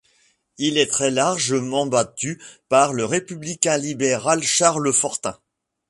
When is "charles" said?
4.41-4.91